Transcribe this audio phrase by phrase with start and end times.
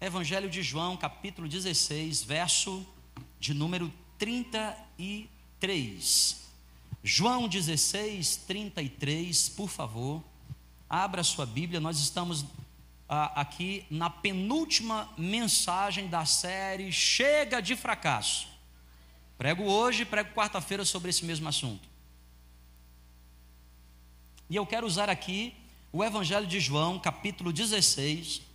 [0.00, 2.86] Evangelho de João, capítulo 16, verso
[3.38, 6.48] de número 33.
[7.04, 10.24] João 16, 33, por favor,
[10.88, 12.46] abra sua Bíblia, nós estamos
[13.06, 18.48] ah, aqui na penúltima mensagem da série Chega de Fracasso.
[19.36, 21.86] Prego hoje, prego quarta-feira sobre esse mesmo assunto.
[24.48, 25.54] E eu quero usar aqui
[25.92, 28.48] o Evangelho de João, capítulo 16,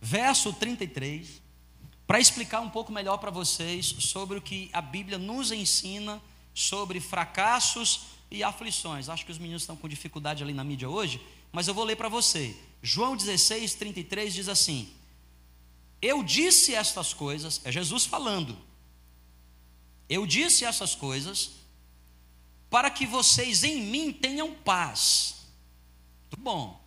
[0.00, 1.42] verso 33,
[2.06, 6.22] para explicar um pouco melhor para vocês sobre o que a Bíblia nos ensina
[6.54, 9.08] sobre fracassos e aflições.
[9.08, 11.20] Acho que os meninos estão com dificuldade ali na mídia hoje,
[11.52, 12.56] mas eu vou ler para você.
[12.82, 14.88] João 16, 33 diz assim:
[16.00, 18.56] Eu disse estas coisas, é Jesus falando.
[20.08, 21.52] Eu disse essas coisas
[22.70, 25.46] para que vocês em mim tenham paz.
[26.30, 26.85] Muito bom.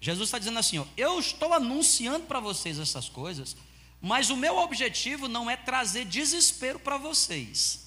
[0.00, 3.56] Jesus está dizendo assim: ó, eu estou anunciando para vocês essas coisas,
[4.00, 7.86] mas o meu objetivo não é trazer desespero para vocês.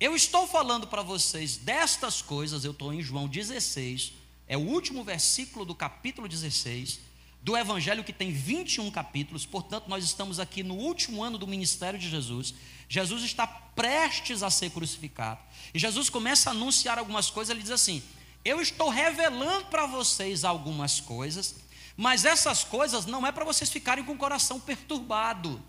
[0.00, 4.12] Eu estou falando para vocês destas coisas, eu estou em João 16,
[4.46, 7.00] é o último versículo do capítulo 16,
[7.40, 11.98] do Evangelho que tem 21 capítulos, portanto, nós estamos aqui no último ano do ministério
[11.98, 12.54] de Jesus.
[12.88, 15.40] Jesus está prestes a ser crucificado,
[15.72, 18.02] e Jesus começa a anunciar algumas coisas, ele diz assim:
[18.44, 21.54] eu estou revelando para vocês algumas coisas,
[21.96, 25.62] mas essas coisas não é para vocês ficarem com o coração perturbado,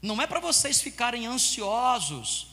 [0.00, 2.48] não é para vocês ficarem ansiosos.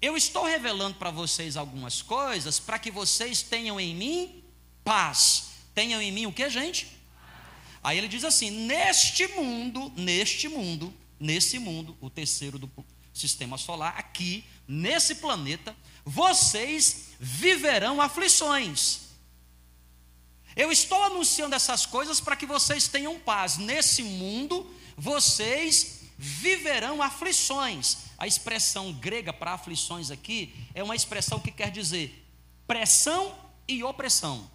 [0.00, 4.42] Eu estou revelando para vocês algumas coisas para que vocês tenham em mim
[4.82, 5.50] paz.
[5.74, 6.88] Tenham em mim o que, gente?
[7.82, 12.70] Aí ele diz assim: neste mundo, neste mundo, nesse mundo, o terceiro do
[13.12, 19.02] sistema solar, aqui, nesse planeta, vocês viverão aflições.
[20.54, 23.56] Eu estou anunciando essas coisas para que vocês tenham paz.
[23.56, 27.98] Nesse mundo, vocês viverão aflições.
[28.18, 32.26] A expressão grega para aflições aqui é uma expressão que quer dizer
[32.66, 33.34] pressão
[33.66, 34.50] e opressão.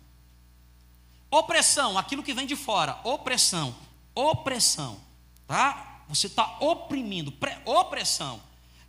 [1.30, 3.76] Opressão, aquilo que vem de fora, opressão,
[4.16, 5.00] opressão,
[5.46, 6.04] tá?
[6.08, 7.34] Você está oprimindo,
[7.66, 8.42] opressão.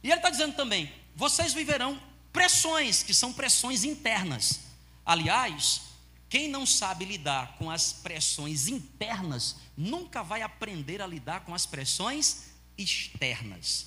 [0.03, 2.01] E ele está dizendo também: vocês viverão
[2.39, 4.61] pressões, que são pressões internas.
[5.05, 5.81] Aliás,
[6.29, 11.67] quem não sabe lidar com as pressões internas, nunca vai aprender a lidar com as
[11.67, 13.87] pressões externas.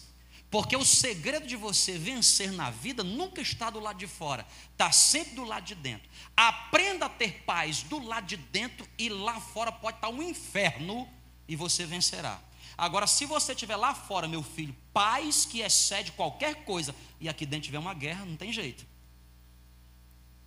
[0.49, 4.91] Porque o segredo de você vencer na vida nunca está do lado de fora, está
[4.91, 6.09] sempre do lado de dentro.
[6.35, 11.07] Aprenda a ter paz do lado de dentro e lá fora pode estar um inferno
[11.47, 12.37] e você vencerá.
[12.77, 17.45] Agora, se você estiver lá fora, meu filho, paz que excede qualquer coisa, e aqui
[17.45, 18.85] dentro tiver uma guerra, não tem jeito.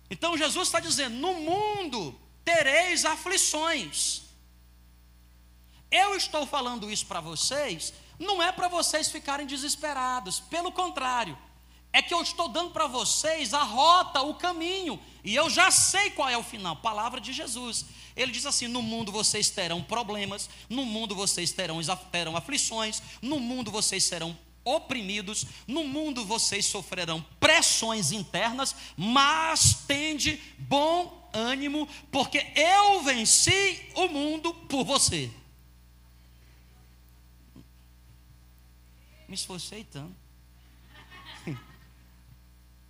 [0.09, 4.21] Então Jesus está dizendo: no mundo tereis aflições.
[5.91, 11.37] Eu estou falando isso para vocês, não é para vocês ficarem desesperados, pelo contrário,
[11.93, 16.11] é que eu estou dando para vocês a rota, o caminho, e eu já sei
[16.11, 17.85] qual é o final, palavra de Jesus.
[18.15, 21.79] Ele diz assim: no mundo vocês terão problemas, no mundo vocês terão,
[22.11, 30.41] terão aflições, no mundo vocês serão oprimidos, no mundo vocês sofrerão pressões internas, mas tende
[30.57, 35.29] bom ânimo, porque eu venci o mundo por você.
[39.27, 40.24] Me esforcei tanto.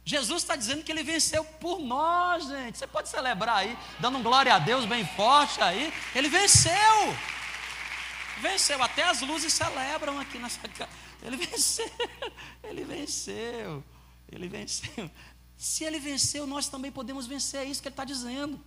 [0.06, 2.78] Jesus está dizendo que ele venceu por nós, gente.
[2.78, 5.92] Você pode celebrar aí, dando um glória a Deus bem forte aí.
[6.14, 6.72] Ele venceu.
[8.40, 8.84] Venceu.
[8.84, 10.92] Até as luzes celebram aqui nessa casa.
[11.24, 11.92] Ele venceu.
[12.64, 13.84] Ele venceu.
[14.32, 15.10] Ele venceu.
[15.58, 17.62] Se ele venceu, nós também podemos vencer.
[17.62, 18.64] É isso que ele está dizendo.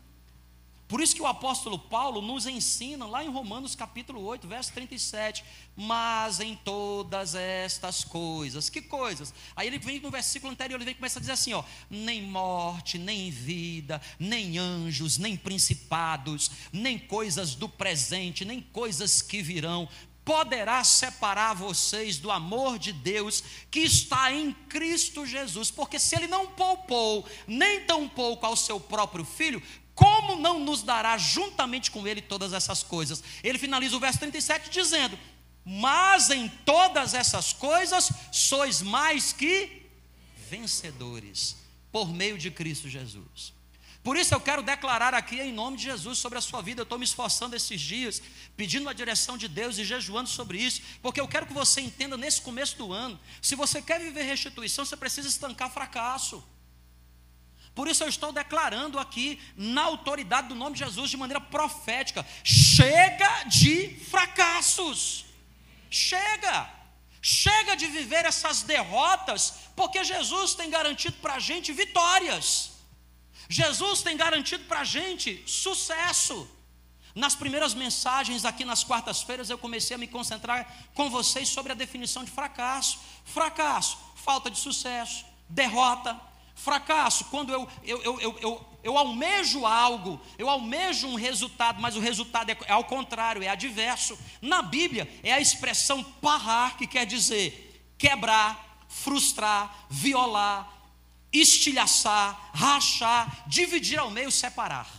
[0.88, 5.44] Por isso que o apóstolo Paulo nos ensina lá em Romanos capítulo 8, verso 37,
[5.76, 9.34] mas em todas estas coisas, que coisas?
[9.54, 12.96] Aí ele vem no versículo anterior, ele vem começa a dizer assim, ó, nem morte,
[12.96, 19.86] nem vida, nem anjos, nem principados, nem coisas do presente, nem coisas que virão,
[20.24, 26.26] poderá separar vocês do amor de Deus que está em Cristo Jesus, porque se ele
[26.26, 29.62] não poupou nem tão pouco ao seu próprio filho,
[29.98, 33.20] como não nos dará juntamente com ele todas essas coisas?
[33.42, 35.18] Ele finaliza o verso 37 dizendo:
[35.64, 39.82] Mas em todas essas coisas sois mais que
[40.48, 41.56] vencedores,
[41.90, 43.52] por meio de Cristo Jesus.
[44.04, 46.80] Por isso eu quero declarar aqui em nome de Jesus sobre a sua vida.
[46.80, 48.22] Eu estou me esforçando esses dias,
[48.56, 52.16] pedindo a direção de Deus e jejuando sobre isso, porque eu quero que você entenda
[52.16, 56.40] nesse começo do ano: se você quer viver restituição, você precisa estancar fracasso.
[57.78, 62.26] Por isso eu estou declarando aqui, na autoridade do nome de Jesus, de maneira profética:
[62.42, 63.74] chega de
[64.10, 65.24] fracassos.
[65.88, 66.68] Chega!
[67.22, 69.42] Chega de viver essas derrotas,
[69.76, 72.72] porque Jesus tem garantido para a gente vitórias.
[73.48, 76.36] Jesus tem garantido para a gente sucesso.
[77.14, 80.60] Nas primeiras mensagens aqui nas quartas-feiras, eu comecei a me concentrar
[80.94, 82.98] com vocês sobre a definição de fracasso.
[83.24, 86.27] Fracasso, falta de sucesso, derrota.
[86.58, 92.00] Fracasso, quando eu, eu, eu, eu, eu, almejo algo, eu almejo um resultado, mas o
[92.00, 94.18] resultado é, é ao contrário, é adverso.
[94.42, 97.64] Na Bíblia, é a expressão parrar, que quer dizer
[97.96, 100.68] quebrar, frustrar, violar,
[101.32, 104.97] estilhaçar, rachar, dividir ao meio, separar.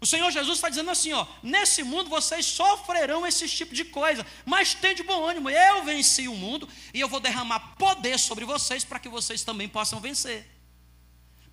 [0.00, 4.26] O Senhor Jesus está dizendo assim: ó, nesse mundo vocês sofrerão esse tipo de coisa,
[4.46, 8.46] mas tem de bom ânimo, eu venci o mundo e eu vou derramar poder sobre
[8.46, 10.48] vocês para que vocês também possam vencer,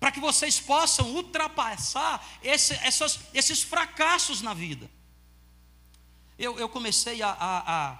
[0.00, 4.90] para que vocês possam ultrapassar esse, essas, esses fracassos na vida.
[6.38, 7.98] Eu, eu comecei a, a,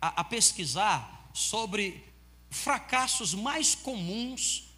[0.00, 2.02] a, a pesquisar sobre
[2.48, 4.70] fracassos mais comuns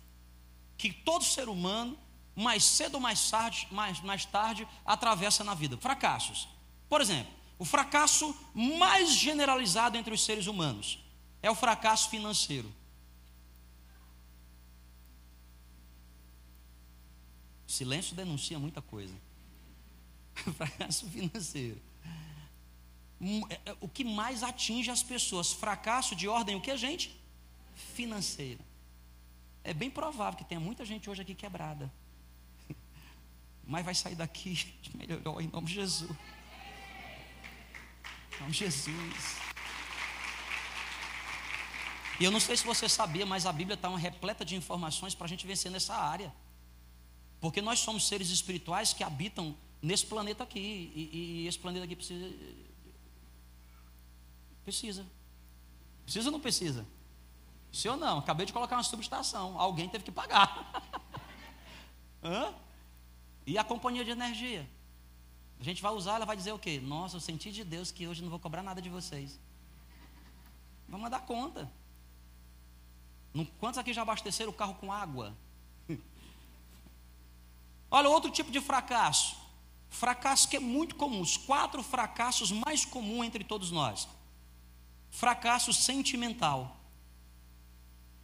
[0.76, 1.96] que todo ser humano
[2.34, 5.76] mais cedo ou mais tarde, mais, mais tarde atravessa na vida.
[5.76, 6.48] Fracassos.
[6.88, 10.98] Por exemplo, o fracasso mais generalizado entre os seres humanos
[11.42, 12.72] é o fracasso financeiro.
[17.66, 19.14] silêncio denuncia muita coisa.
[20.56, 21.80] fracasso financeiro.
[23.18, 25.52] Hum, é, é, o que mais atinge as pessoas?
[25.52, 27.18] Fracasso de ordem o que, gente?
[27.94, 28.60] Financeira.
[29.64, 31.90] É bem provável que tenha muita gente hoje aqui quebrada
[33.72, 34.52] mas vai sair daqui
[34.94, 36.10] melhorou em nome de Jesus.
[38.36, 39.36] Em nome de Jesus.
[42.20, 45.24] E eu não sei se você sabia, mas a Bíblia está repleta de informações para
[45.24, 46.30] a gente vencer nessa área.
[47.40, 50.60] Porque nós somos seres espirituais que habitam nesse planeta aqui.
[50.60, 52.30] E, e, e esse planeta aqui precisa.
[54.64, 55.06] Precisa.
[56.04, 56.86] Precisa ou não precisa?
[57.72, 58.18] Sim ou não?
[58.18, 59.58] Acabei de colocar uma subestação.
[59.58, 60.82] Alguém teve que pagar.
[62.22, 62.54] Hã?
[63.46, 64.68] E a companhia de energia?
[65.60, 66.80] A gente vai usar, ela vai dizer o quê?
[66.80, 69.38] Nossa, eu senti de Deus que hoje não vou cobrar nada de vocês.
[70.88, 71.70] Vamos dar conta.
[73.58, 75.34] Quantos aqui já abasteceram o carro com água?
[77.90, 79.36] Olha, outro tipo de fracasso.
[79.88, 81.20] Fracasso que é muito comum.
[81.20, 84.08] Os quatro fracassos mais comuns entre todos nós.
[85.10, 86.76] Fracasso sentimental.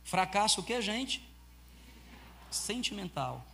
[0.03, 1.23] Fracasso o que, gente?
[2.51, 3.47] Sentimental.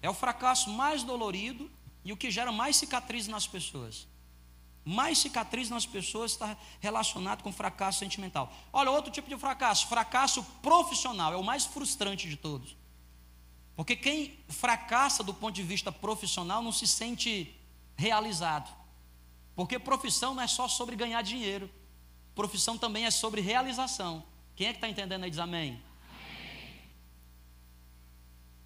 [0.00, 1.70] É o fracasso mais dolorido
[2.04, 4.06] e o que gera mais cicatriz nas pessoas.
[4.84, 8.52] Mais cicatriz nas pessoas está relacionado com fracasso sentimental.
[8.72, 12.76] Olha, outro tipo de fracasso, fracasso profissional, é o mais frustrante de todos.
[13.76, 17.54] Porque quem fracassa do ponto de vista profissional não se sente
[17.96, 18.74] realizado.
[19.54, 21.70] Porque profissão não é só sobre ganhar dinheiro,
[22.34, 24.24] profissão também é sobre realização.
[24.56, 25.30] Quem é que está entendendo aí?
[25.30, 25.82] Diz amém.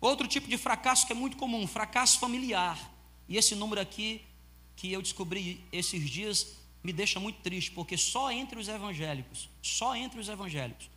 [0.03, 2.93] Outro tipo de fracasso que é muito comum, fracasso familiar.
[3.29, 4.21] E esse número aqui,
[4.75, 9.95] que eu descobri esses dias, me deixa muito triste, porque só entre os evangélicos, só
[9.95, 10.91] entre os evangélicos,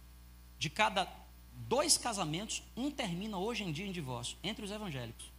[0.57, 1.07] de cada
[1.54, 5.31] dois casamentos, um termina hoje em dia em divórcio, entre os evangélicos.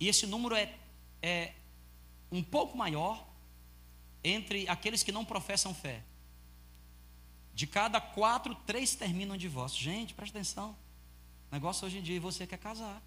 [0.00, 0.74] E esse número é,
[1.20, 1.52] é
[2.32, 3.22] um pouco maior
[4.24, 6.02] entre aqueles que não professam fé.
[7.52, 9.78] De cada quatro, três terminam em divórcio.
[9.78, 10.74] Gente, presta atenção.
[11.50, 13.02] O negócio hoje em dia, você quer casar.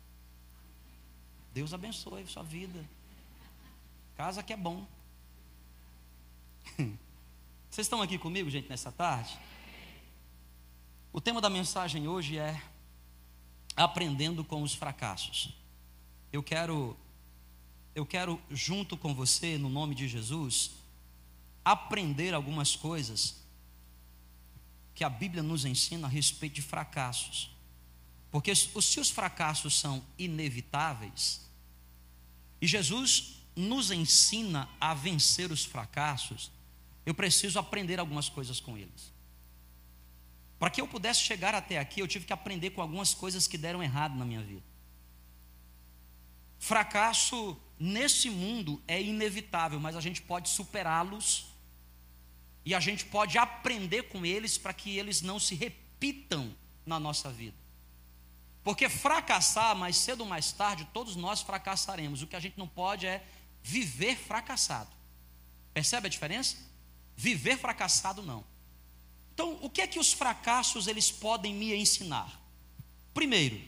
[1.54, 2.84] Deus abençoe sua vida.
[4.16, 4.88] Casa que é bom.
[7.70, 9.40] Vocês estão aqui comigo, gente, nessa tarde?
[11.14, 12.62] O tema da mensagem hoje é
[13.76, 15.56] aprendendo com os fracassos.
[16.32, 16.98] Eu quero
[17.94, 20.72] eu quero junto com você, no nome de Jesus,
[21.64, 23.42] aprender algumas coisas
[24.96, 27.52] que a Bíblia nos ensina a respeito de fracassos.
[28.32, 31.42] Porque se os fracassos são inevitáveis,
[32.62, 36.50] e Jesus nos ensina a vencer os fracassos,
[37.06, 39.12] eu preciso aprender algumas coisas com eles.
[40.58, 43.58] Para que eu pudesse chegar até aqui, eu tive que aprender com algumas coisas que
[43.58, 44.64] deram errado na minha vida.
[46.60, 51.48] Fracasso nesse mundo é inevitável, mas a gente pode superá-los
[52.64, 57.32] e a gente pode aprender com eles para que eles não se repitam na nossa
[57.32, 57.61] vida.
[58.64, 62.22] Porque fracassar, mais cedo ou mais tarde, todos nós fracassaremos.
[62.22, 63.26] O que a gente não pode é
[63.64, 64.90] viver fracassado.
[65.74, 66.58] Percebe a diferença?
[67.16, 68.44] Viver fracassado não.
[69.34, 72.40] Então, o que é que os fracassos eles podem me ensinar?
[73.14, 73.62] Primeiro,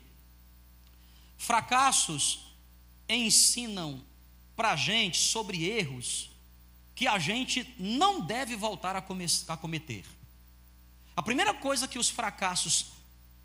[1.37, 2.53] fracassos
[3.09, 4.03] ensinam
[4.55, 6.29] para a gente sobre erros
[6.95, 9.01] que a gente não deve voltar a,
[9.57, 10.05] cometer.
[11.15, 12.91] A primeira coisa que os fracassos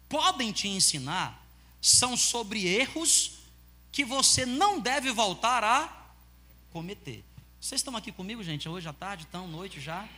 [0.08, 1.46] podem te ensinar
[1.80, 3.38] são sobre erros
[3.92, 6.12] que você não deve voltar a
[6.70, 7.24] cometer.
[7.60, 10.08] Vocês estão aqui comigo, gente, hoje à tarde, então, noite já?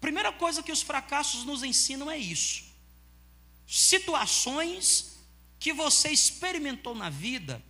[0.00, 2.64] Primeira coisa que os fracassos nos ensinam é isso.
[3.66, 5.16] Situações
[5.58, 7.62] que você experimentou na vida,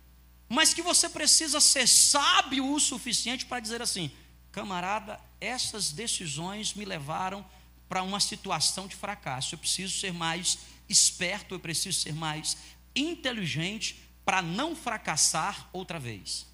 [0.49, 4.11] mas que você precisa ser sábio o suficiente para dizer assim:
[4.51, 7.45] camarada, essas decisões me levaram
[7.87, 9.55] para uma situação de fracasso.
[9.55, 10.57] Eu preciso ser mais
[10.87, 12.57] esperto, eu preciso ser mais
[12.95, 16.47] inteligente para não fracassar outra vez.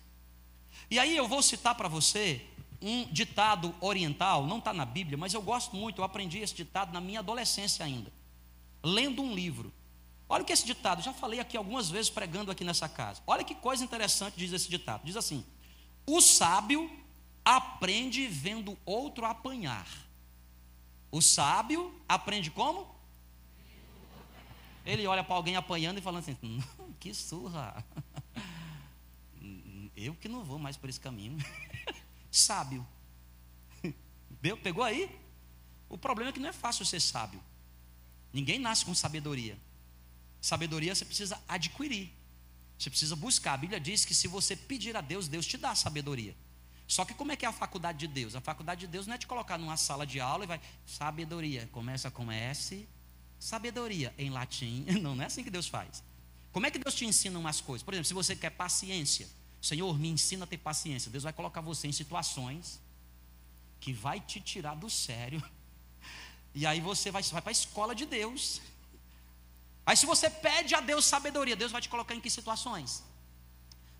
[0.90, 2.46] E aí eu vou citar para você
[2.82, 6.92] um ditado oriental, não está na Bíblia, mas eu gosto muito, eu aprendi esse ditado
[6.92, 8.12] na minha adolescência ainda,
[8.84, 9.72] lendo um livro.
[10.28, 13.22] Olha o que esse ditado, já falei aqui algumas vezes pregando aqui nessa casa.
[13.28, 15.02] Olha que coisa interessante diz esse ditado.
[15.04, 15.46] Diz assim:
[16.06, 16.90] O sábio
[17.44, 19.88] aprende vendo outro apanhar.
[21.12, 22.91] O sábio aprende como?
[24.86, 26.60] Ele olha para alguém apanhando e falando assim: hum,
[27.00, 27.84] que surra.
[29.96, 31.38] Eu que não vou mais por esse caminho.
[32.32, 32.88] sábio.
[34.42, 34.58] Deu?
[34.58, 35.10] Pegou aí?
[35.88, 37.42] O problema é que não é fácil ser sábio.
[38.34, 39.58] Ninguém nasce com sabedoria.
[40.40, 42.12] Sabedoria você precisa adquirir.
[42.80, 43.54] Você precisa buscar.
[43.54, 46.36] A Bíblia diz que se você pedir a Deus, Deus te dá sabedoria.
[46.88, 48.36] Só que como é que é a faculdade de Deus?
[48.36, 51.70] A faculdade de Deus não é te colocar numa sala de aula e vai, sabedoria,
[51.72, 52.88] começa com S,
[53.42, 54.86] sabedoria em latim.
[55.02, 56.04] Não, não é assim que Deus faz.
[56.52, 57.84] Como é que Deus te ensina umas coisas?
[57.84, 59.28] Por exemplo, se você quer paciência,
[59.62, 61.10] Senhor, me ensina a ter paciência.
[61.10, 62.80] Deus vai colocar você em situações
[63.80, 65.42] que vai te tirar do sério.
[66.54, 68.60] E aí você vai, vai para a escola de Deus.
[69.86, 73.02] Aí se você pede a Deus sabedoria, Deus vai te colocar em que situações?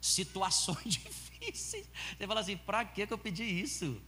[0.02, 1.88] Situações difíceis.
[2.18, 4.02] Você fala assim, para que eu pedi isso?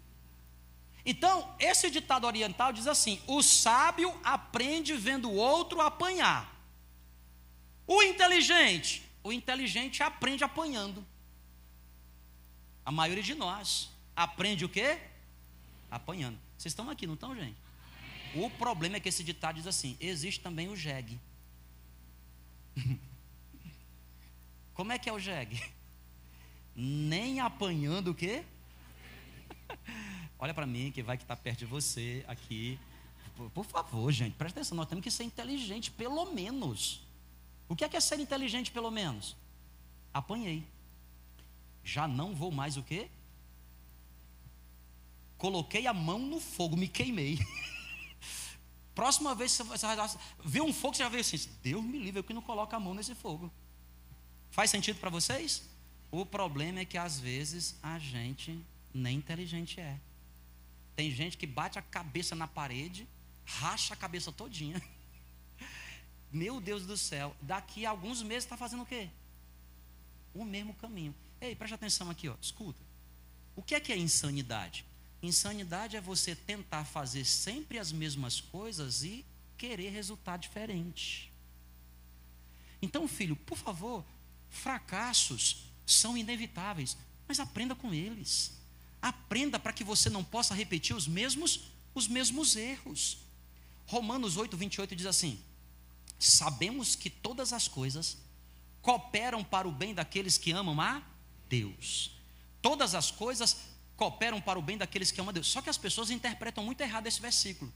[1.05, 6.53] Então, esse ditado oriental diz assim: o sábio aprende vendo o outro apanhar.
[7.85, 11.05] O inteligente, o inteligente aprende apanhando.
[12.85, 14.97] A maioria de nós aprende o quê?
[15.91, 16.39] Apanhando.
[16.57, 17.57] Vocês estão aqui, não estão, gente?
[18.35, 21.19] O problema é que esse ditado diz assim: existe também o jegue.
[24.73, 25.61] Como é que é o jegue?
[26.75, 28.43] Nem apanhando o quê?
[30.43, 32.77] Olha para mim, que vai que está perto de você aqui.
[33.35, 34.75] Por, por, favor, gente, presta atenção.
[34.75, 37.01] Nós temos que ser inteligente, pelo menos.
[37.69, 39.35] O que é, que é ser inteligente, pelo menos?
[40.13, 40.63] Apanhei
[41.83, 43.09] já não vou mais o quê?
[45.37, 47.37] Coloquei a mão no fogo, me queimei.
[48.95, 49.97] Próxima vez que você vai
[50.45, 52.79] ver um fogo, você já vê assim: Deus me livre, eu que não coloco a
[52.79, 53.51] mão nesse fogo.
[54.49, 55.67] Faz sentido para vocês?
[56.09, 58.57] O problema é que às vezes a gente
[58.93, 59.99] nem inteligente é.
[60.95, 63.07] Tem gente que bate a cabeça na parede,
[63.45, 64.81] racha a cabeça todinha.
[66.31, 69.09] Meu Deus do céu, daqui a alguns meses está fazendo o quê?
[70.33, 71.13] O mesmo caminho.
[71.39, 72.35] Ei, preste atenção aqui, ó.
[72.41, 72.81] escuta.
[73.55, 74.85] O que é que é insanidade?
[75.21, 79.25] Insanidade é você tentar fazer sempre as mesmas coisas e
[79.57, 81.31] querer resultado diferente.
[82.81, 84.03] Então, filho, por favor,
[84.49, 86.97] fracassos são inevitáveis,
[87.27, 88.59] mas aprenda com eles.
[89.03, 93.17] Aprenda para que você não possa repetir os mesmos os mesmos erros.
[93.85, 95.39] Romanos 8, 28 diz assim:
[96.17, 98.17] Sabemos que todas as coisas
[98.81, 101.03] cooperam para o bem daqueles que amam a
[101.47, 102.11] Deus.
[102.61, 103.57] Todas as coisas
[103.95, 105.47] cooperam para o bem daqueles que amam a Deus.
[105.47, 107.71] Só que as pessoas interpretam muito errado esse versículo.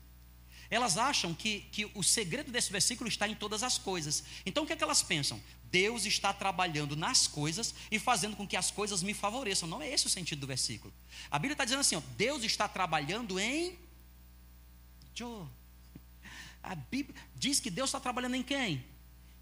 [0.69, 4.23] Elas acham que, que o segredo desse versículo está em todas as coisas.
[4.45, 5.41] Então o que é que elas pensam?
[5.71, 9.67] Deus está trabalhando nas coisas e fazendo com que as coisas me favoreçam.
[9.67, 10.93] Não é esse o sentido do versículo.
[11.29, 13.77] A Bíblia está dizendo assim: ó, Deus está trabalhando em.
[16.61, 18.85] A Bíblia diz que Deus está trabalhando em quem?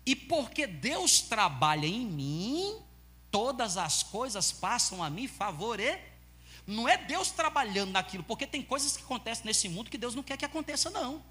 [0.06, 2.78] E porque Deus trabalha em mim,
[3.32, 6.15] todas as coisas passam a me favorecer.
[6.66, 10.24] Não é Deus trabalhando naquilo, porque tem coisas que acontecem nesse mundo que Deus não
[10.24, 11.24] quer que aconteça, não.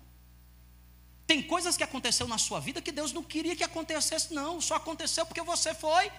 [1.26, 4.60] Tem coisas que aconteceu na sua vida que Deus não queria que acontecesse, não.
[4.60, 6.10] Só aconteceu porque você foi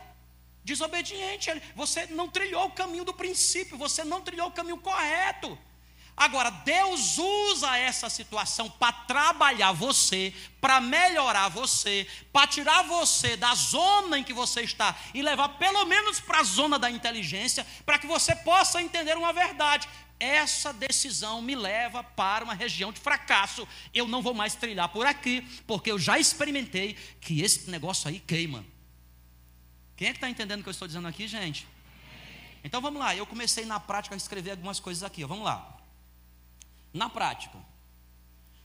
[0.63, 1.49] desobediente.
[1.75, 5.57] Você não trilhou o caminho do princípio, você não trilhou o caminho correto.
[6.17, 13.53] Agora, Deus usa essa situação para trabalhar você, para melhorar você, para tirar você da
[13.53, 17.99] zona em que você está e levar pelo menos para a zona da inteligência, para
[17.99, 19.89] que você possa entender uma verdade.
[20.17, 23.67] Essa decisão me leva para uma região de fracasso.
[23.93, 28.21] Eu não vou mais trilhar por aqui, porque eu já experimentei que esse negócio aí
[28.21, 28.65] queima.
[29.97, 31.67] Quem é que está entendendo o que eu estou dizendo aqui, gente?
[32.63, 35.74] Então vamos lá, eu comecei na prática a escrever algumas coisas aqui, vamos lá.
[36.95, 37.57] Na prática,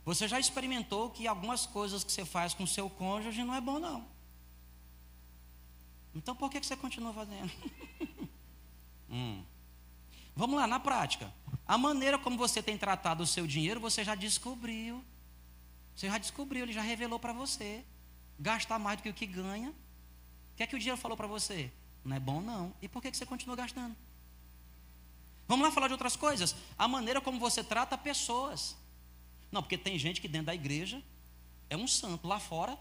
[0.04, 3.80] você já experimentou que algumas coisas que você faz com seu cônjuge não é bom,
[3.80, 4.06] não.
[6.14, 7.50] Então por que você continua fazendo?
[9.10, 9.44] hum.
[10.37, 11.34] Vamos lá, na prática.
[11.66, 15.04] A maneira como você tem tratado o seu dinheiro, você já descobriu.
[15.96, 17.84] Você já descobriu, ele já revelou para você.
[18.38, 19.70] Gastar mais do que o que ganha.
[19.70, 21.72] O que é que o dinheiro falou para você?
[22.04, 22.72] Não é bom, não.
[22.80, 23.96] E por que você continua gastando?
[25.50, 26.54] Vamos lá falar de outras coisas.
[26.78, 28.76] A maneira como você trata pessoas.
[29.50, 31.02] Não, porque tem gente que dentro da igreja
[31.69, 32.28] é um santo.
[32.28, 32.78] Lá fora,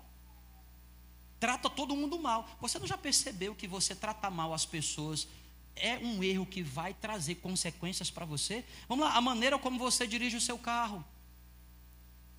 [1.40, 2.48] trata todo mundo mal.
[2.62, 5.28] Você não já percebeu que você trata mal as pessoas
[5.76, 8.64] é um erro que vai trazer consequências para você?
[8.88, 11.04] Vamos lá, a maneira como você dirige o seu carro.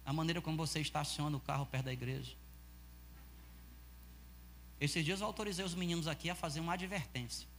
[0.07, 2.37] A maneira como você estaciona o carro perto da igreja.
[4.81, 7.50] Esses dias eu autorizei os meninos aqui a fazer uma advertência.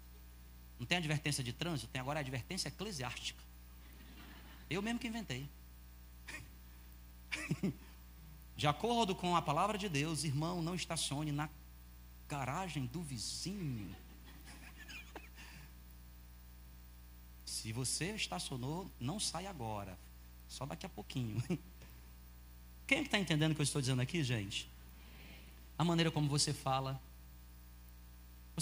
[0.81, 3.39] Não tem advertência de trânsito, tem agora a advertência eclesiástica.
[4.67, 5.47] Eu mesmo que inventei.
[8.57, 11.47] De acordo com a palavra de Deus, irmão, não estacione na
[12.27, 13.95] garagem do vizinho.
[17.45, 19.95] Se você estacionou, não sai agora.
[20.47, 21.43] Só daqui a pouquinho.
[22.87, 24.67] Quem é está entendendo o que eu estou dizendo aqui, gente?
[25.77, 26.99] A maneira como você fala,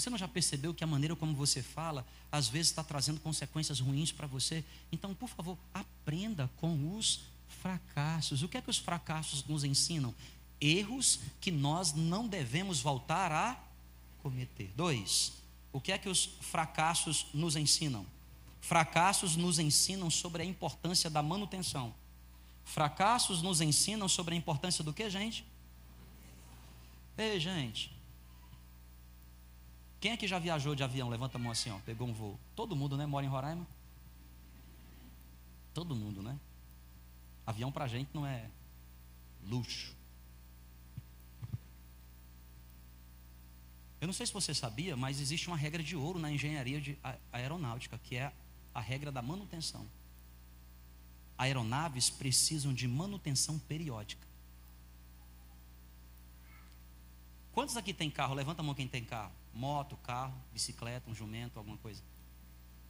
[0.00, 3.80] você não já percebeu que a maneira como você fala, às vezes está trazendo consequências
[3.80, 4.64] ruins para você?
[4.90, 7.20] Então, por favor, aprenda com os
[7.60, 8.42] fracassos.
[8.42, 10.14] O que é que os fracassos nos ensinam?
[10.60, 13.62] Erros que nós não devemos voltar a
[14.22, 14.72] cometer.
[14.76, 15.32] Dois,
[15.72, 18.06] o que é que os fracassos nos ensinam?
[18.60, 21.94] Fracassos nos ensinam sobre a importância da manutenção.
[22.64, 25.44] Fracassos nos ensinam sobre a importância do que, gente?
[27.16, 27.90] Ei, gente,
[30.00, 31.10] quem é que já viajou de avião?
[31.10, 32.40] Levanta a mão assim, ó, pegou um voo.
[32.56, 33.04] Todo mundo, né?
[33.04, 33.66] Mora em Roraima?
[35.74, 36.38] Todo mundo, né?
[37.46, 38.48] Avião para a gente não é
[39.46, 39.94] luxo.
[44.00, 46.98] Eu não sei se você sabia, mas existe uma regra de ouro na engenharia de
[47.30, 48.32] aeronáutica, que é
[48.74, 49.86] a regra da manutenção.
[51.36, 54.26] Aeronaves precisam de manutenção periódica.
[57.52, 58.32] Quantos aqui tem carro?
[58.32, 62.02] Levanta a mão quem tem carro moto, carro, bicicleta, um jumento, alguma coisa.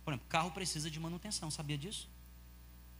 [0.04, 2.08] Por exemplo, carro precisa de manutenção, sabia disso?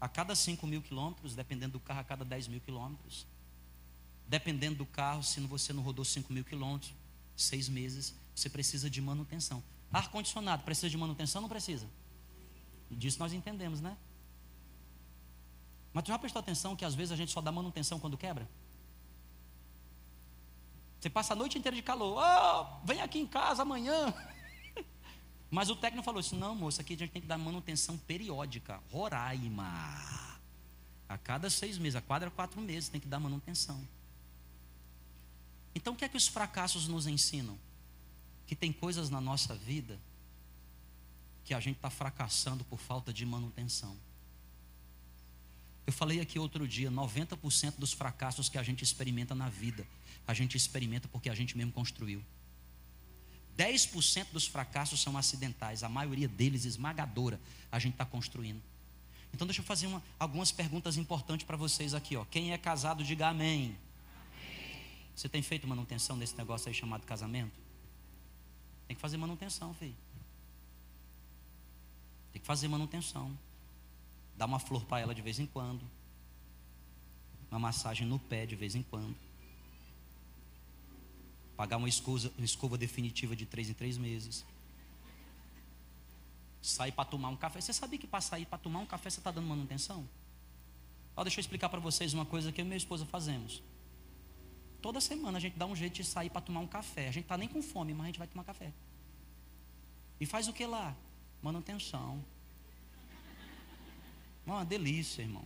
[0.01, 3.27] A cada 5 mil quilômetros, dependendo do carro, a cada 10 mil quilômetros.
[4.27, 6.93] Dependendo do carro, se você não rodou 5 mil quilômetros,
[7.37, 9.63] seis meses, você precisa de manutenção.
[9.93, 11.87] Ar-condicionado precisa de manutenção ou não precisa?
[12.91, 13.97] Disso nós entendemos, né?
[15.93, 18.49] Mas tu já prestou atenção que às vezes a gente só dá manutenção quando quebra?
[21.01, 22.23] Você passa a noite inteira de calor.
[22.23, 24.13] Oh, vem aqui em casa amanhã.
[25.51, 28.79] Mas o técnico falou assim: não, moça, aqui a gente tem que dar manutenção periódica.
[28.93, 30.19] Roraima.
[31.09, 33.83] A cada seis meses, a cada quatro meses, tem que dar manutenção.
[35.75, 37.59] Então, o que é que os fracassos nos ensinam?
[38.47, 39.99] Que tem coisas na nossa vida
[41.45, 43.97] que a gente está fracassando por falta de manutenção.
[45.87, 49.87] Eu falei aqui outro dia: 90% dos fracassos que a gente experimenta na vida
[50.31, 52.23] a gente experimenta porque a gente mesmo construiu.
[53.59, 57.41] 10% dos fracassos são acidentais, a maioria deles esmagadora,
[57.71, 58.63] a gente está construindo.
[59.35, 62.17] Então deixa eu fazer uma, algumas perguntas importantes para vocês aqui.
[62.17, 62.25] Ó.
[62.25, 63.77] Quem é casado, diga amém.
[64.45, 64.83] amém.
[65.15, 67.53] Você tem feito manutenção nesse negócio aí chamado casamento?
[68.87, 69.97] Tem que fazer manutenção, filho.
[72.33, 73.37] Tem que fazer manutenção.
[74.37, 75.85] Dar uma flor para ela de vez em quando.
[77.51, 79.30] Uma massagem no pé de vez em quando
[81.61, 84.47] Pagar uma escova, uma escova definitiva de três em três meses.
[86.63, 87.61] Sair para tomar um café.
[87.61, 90.09] Você sabia que para sair para tomar um café você está dando manutenção?
[91.15, 93.63] Ó, deixa eu explicar para vocês uma coisa que eu e minha esposa fazemos.
[94.81, 97.09] Toda semana a gente dá um jeito de sair para tomar um café.
[97.09, 98.73] A gente está nem com fome, mas a gente vai tomar café.
[100.19, 100.97] E faz o que lá?
[101.43, 102.25] Manutenção.
[104.47, 105.45] Uma delícia, irmão.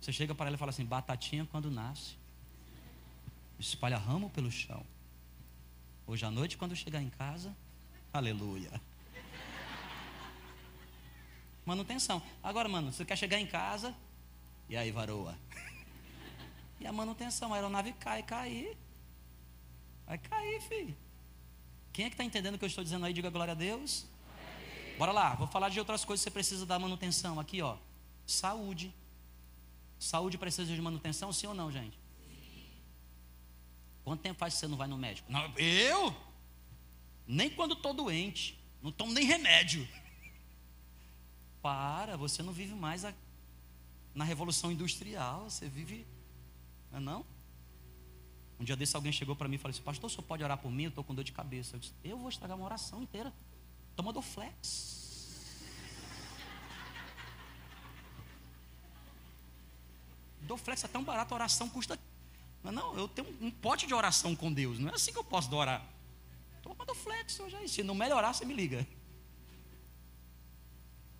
[0.00, 2.16] Você chega para ela e fala assim: batatinha quando nasce.
[3.58, 4.82] Espalha ramo pelo chão.
[6.06, 7.56] Hoje à noite, quando chegar em casa,
[8.12, 8.80] aleluia.
[11.64, 12.20] Manutenção.
[12.42, 13.94] Agora, mano, você quer chegar em casa,
[14.68, 15.36] e aí, varoa?
[16.80, 18.76] E a manutenção, a aeronave cai, cair.
[20.06, 20.96] Vai cair, filho.
[21.92, 23.12] Quem é que está entendendo o que eu estou dizendo aí?
[23.12, 24.06] Diga glória a Deus.
[24.98, 27.38] Bora lá, vou falar de outras coisas que você precisa dar manutenção.
[27.38, 27.76] Aqui, ó.
[28.26, 28.92] Saúde.
[29.98, 32.01] Saúde precisa de manutenção, sim ou não, gente?
[34.04, 35.30] Quanto tempo faz que você não vai no médico?
[35.30, 36.14] Não, eu?
[37.26, 38.58] Nem quando estou doente.
[38.82, 39.88] Não tomo nem remédio.
[41.60, 43.14] Para, você não vive mais a,
[44.14, 46.04] na revolução industrial, você vive.
[46.90, 47.26] Não é não?
[48.58, 50.58] Um dia desse alguém chegou para mim e falou assim: Pastor, o senhor pode orar
[50.58, 50.84] por mim?
[50.84, 51.76] Eu estou com dor de cabeça.
[51.76, 53.32] Eu disse: Eu vou estragar uma oração inteira.
[53.94, 55.02] Toma do flex.
[60.42, 61.98] Do flex é tão barato, a oração custa.
[62.62, 64.78] Não, não, eu tenho um pote de oração com Deus.
[64.78, 65.84] Não é assim que eu posso orar.
[66.62, 67.68] Toma do flex hoje.
[67.68, 68.86] Se não melhorar, você me liga.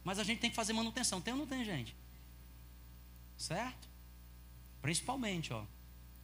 [0.05, 1.21] Mas a gente tem que fazer manutenção.
[1.21, 1.97] Tem ou não tem, gente?
[3.37, 3.89] Certo?
[4.81, 5.65] Principalmente, ó.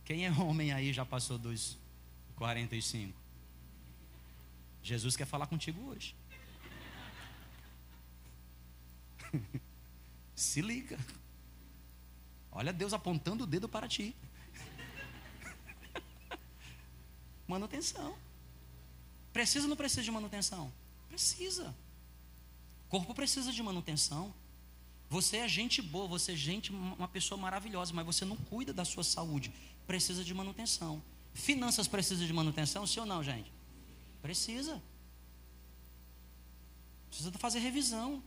[0.05, 1.77] Quem é homem aí já passou dos
[2.37, 3.19] 45?
[4.83, 6.15] Jesus quer falar contigo hoje.
[10.35, 10.99] Se liga.
[12.51, 14.17] Olha Deus apontando o dedo para ti.
[17.49, 18.17] Manutenção.
[19.33, 20.73] Precisa ou não precisa de manutenção?
[21.09, 21.75] Precisa.
[22.89, 24.33] Corpo precisa de manutenção.
[25.11, 28.85] Você é gente boa, você é gente, uma pessoa maravilhosa, mas você não cuida da
[28.85, 29.53] sua saúde.
[29.87, 31.03] Precisa de manutenção.
[31.33, 33.51] Finanças precisa de manutenção, sim ou não, gente?
[34.21, 34.83] Precisa.
[37.09, 38.23] Precisa fazer revisão.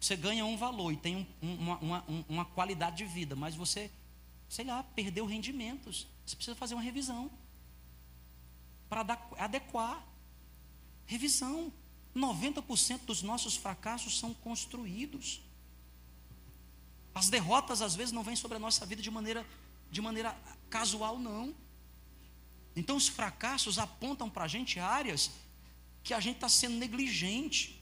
[0.00, 3.90] Você ganha um valor e tem um, uma, uma, uma qualidade de vida, mas você,
[4.48, 6.06] sei lá, perdeu rendimentos.
[6.30, 7.28] Você precisa fazer uma revisão
[8.88, 9.00] para
[9.36, 10.06] adequar.
[11.04, 11.72] Revisão.
[12.14, 15.40] 90% dos nossos fracassos são construídos.
[17.12, 19.44] As derrotas às vezes não vêm sobre a nossa vida de maneira,
[19.90, 20.36] de maneira
[20.68, 21.54] casual, não.
[22.76, 25.30] Então os fracassos apontam para a gente áreas
[26.04, 27.80] que a gente está sendo negligente.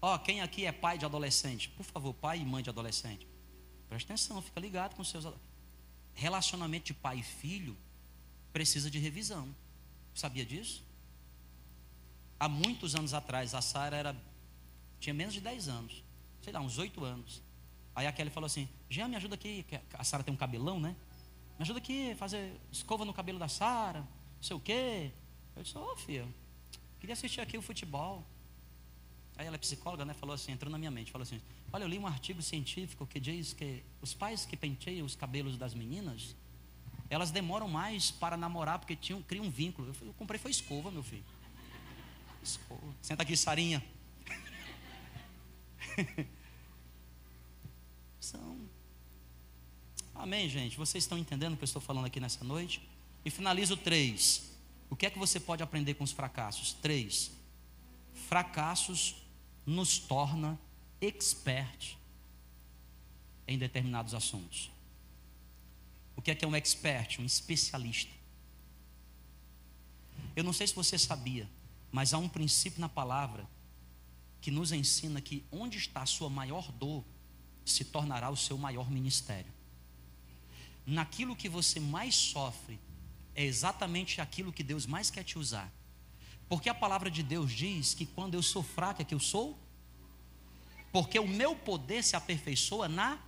[0.00, 1.68] Ó, quem aqui é pai de adolescente?
[1.68, 3.26] Por favor, pai e mãe de adolescente.
[3.88, 5.26] Preste atenção, fica ligado com seus.
[6.14, 7.76] Relacionamento de pai e filho
[8.52, 9.54] precisa de revisão.
[10.14, 10.84] Sabia disso?
[12.40, 14.16] há muitos anos atrás, a Sara era
[14.98, 16.02] tinha menos de 10 anos,
[16.40, 17.42] sei lá, uns 8 anos.
[17.94, 19.64] Aí a Kelly falou assim: Jean, me ajuda aqui.
[19.92, 20.96] A Sara tem um cabelão, né?
[21.58, 25.12] Me ajuda aqui, fazer escova no cabelo da Sara, não sei o quê.
[25.54, 26.26] Eu disse: Ô, oh, filha,
[26.98, 28.24] queria assistir aqui o futebol.
[29.40, 30.12] Aí ela é psicóloga, né?
[30.12, 31.40] Falou assim, entrou na minha mente, falou assim:
[31.72, 35.56] Olha, eu li um artigo científico que diz que os pais que penteiam os cabelos
[35.56, 36.36] das meninas,
[37.08, 39.88] elas demoram mais para namorar porque tinham, criam um vínculo.
[39.88, 41.24] Eu, eu comprei foi escova, meu filho.
[43.00, 43.82] Senta aqui, Sarinha.
[48.20, 48.58] São.
[50.14, 50.76] Amém, gente?
[50.76, 52.86] Vocês estão entendendo o que eu estou falando aqui nessa noite?
[53.24, 54.54] E finalizo três.
[54.90, 56.74] O que é que você pode aprender com os fracassos?
[56.74, 57.32] Três.
[58.28, 59.29] Fracassos
[59.66, 60.58] nos torna
[61.00, 61.96] expert
[63.46, 64.70] em determinados assuntos.
[66.16, 67.20] O que é que é um expert?
[67.20, 68.12] Um especialista.
[70.36, 71.48] Eu não sei se você sabia,
[71.90, 73.48] mas há um princípio na palavra
[74.40, 77.04] que nos ensina que onde está a sua maior dor
[77.64, 79.52] se tornará o seu maior ministério.
[80.86, 82.78] Naquilo que você mais sofre
[83.34, 85.70] é exatamente aquilo que Deus mais quer te usar.
[86.50, 89.56] Porque a palavra de Deus diz que quando eu sou fraca é que eu sou,
[90.90, 93.20] porque o meu poder se aperfeiçoa na.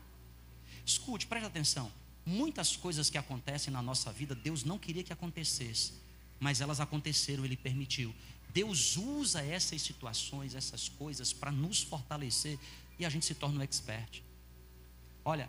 [0.85, 1.93] Escute, preste atenção.
[2.27, 5.93] Muitas coisas que acontecem na nossa vida, Deus não queria que acontecesse,
[6.41, 8.13] mas elas aconteceram, Ele permitiu.
[8.53, 12.59] Deus usa essas situações, essas coisas para nos fortalecer
[12.99, 14.21] e a gente se torna um expert.
[15.25, 15.49] Olha,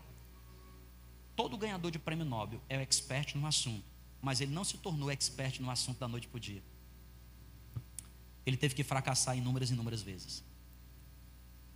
[1.36, 3.83] todo ganhador de prêmio Nobel é expert no assunto,
[4.21, 6.62] mas ele não se tornou expert no assunto da noite para o dia.
[8.45, 10.43] Ele teve que fracassar inúmeras e inúmeras vezes.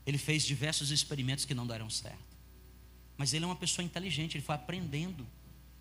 [0.05, 2.37] Ele fez diversos experimentos que não deram certo.
[3.17, 5.27] Mas ele é uma pessoa inteligente, ele foi aprendendo,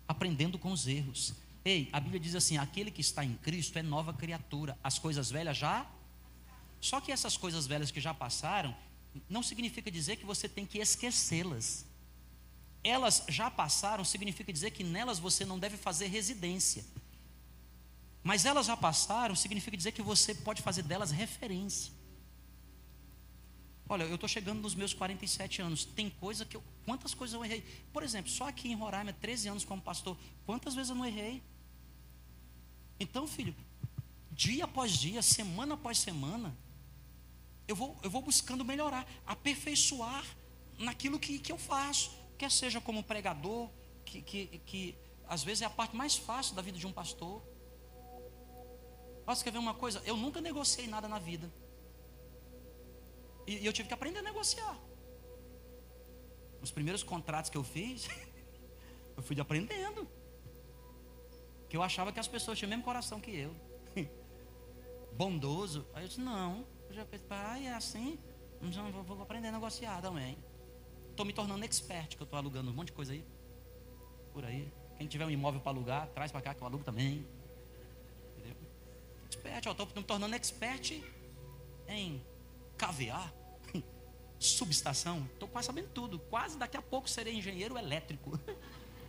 [0.07, 1.33] aprendendo com os erros.
[1.63, 5.29] Ei, a Bíblia diz assim: aquele que está em Cristo é nova criatura, as coisas
[5.29, 5.85] velhas já.
[6.79, 8.75] Só que essas coisas velhas que já passaram,
[9.29, 11.85] não significa dizer que você tem que esquecê-las.
[12.83, 16.85] Elas já passaram, significa dizer que nelas você não deve fazer residência.
[18.27, 21.93] Mas elas já passaram, significa dizer que você pode fazer delas referência.
[23.87, 25.85] Olha, eu estou chegando nos meus 47 anos.
[25.85, 26.63] Tem coisa que eu.
[26.83, 27.61] Quantas coisas eu errei?
[27.93, 30.17] Por exemplo, só aqui em Roraima, 13 anos como pastor.
[30.45, 31.41] Quantas vezes eu não errei?
[32.99, 33.55] Então, filho,
[34.29, 36.53] dia após dia, semana após semana,
[37.65, 40.25] eu vou, eu vou buscando melhorar, aperfeiçoar
[40.77, 43.69] naquilo que, que eu faço, quer seja como pregador,
[44.03, 44.95] que, que, que
[45.29, 47.41] às vezes é a parte mais fácil da vida de um pastor.
[49.27, 50.01] Posso quer ver uma coisa?
[50.05, 51.51] Eu nunca negociei nada na vida.
[53.45, 54.79] E, e eu tive que aprender a negociar.
[56.61, 58.07] Os primeiros contratos que eu fiz,
[59.17, 60.07] eu fui aprendendo
[61.67, 63.53] que eu achava que as pessoas tinham o mesmo coração que eu.
[65.11, 65.85] Bondoso.
[65.93, 68.17] Aí eu disse, não, Eu já pensei, pai, é assim?
[68.93, 70.37] Vou, vou aprender a negociar também.
[71.09, 73.25] Estou me tornando expert, que eu estou alugando um monte de coisa aí.
[74.31, 74.71] Por aí.
[74.97, 77.27] Quem tiver um imóvel para alugar, traz para cá que eu alugo também.
[79.37, 81.03] Expert, estou me tornando expert
[81.87, 82.25] em
[82.77, 83.33] caviar,
[84.39, 85.29] subestação.
[85.33, 86.19] Estou quase sabendo tudo.
[86.19, 88.39] Quase daqui a pouco serei engenheiro elétrico.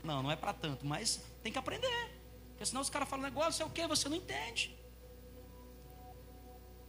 [0.05, 2.11] Não, não é para tanto, mas tem que aprender.
[2.51, 3.85] Porque senão os caras falam negócio, é o que?
[3.89, 4.75] Você não entende.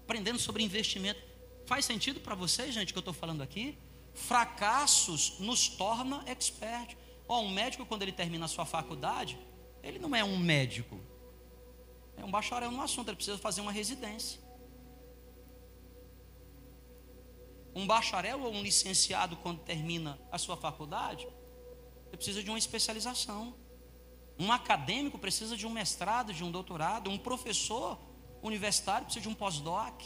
[0.03, 1.19] Aprendendo sobre investimento.
[1.65, 3.77] Faz sentido para vocês, gente, que eu estou falando aqui?
[4.13, 6.95] Fracassos nos torna expert.
[7.27, 9.39] Ó, um médico, quando ele termina a sua faculdade,
[9.81, 10.99] ele não é um médico.
[12.19, 14.39] É um bacharel no assunto, ele precisa fazer uma residência.
[17.73, 21.25] Um bacharel ou um licenciado, quando termina a sua faculdade,
[22.07, 23.55] ele precisa de uma especialização.
[24.37, 27.09] Um acadêmico precisa de um mestrado, de um doutorado.
[27.09, 27.97] Um professor
[28.41, 30.01] universitário precisa de um pós-doc.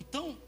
[0.00, 0.40] Então,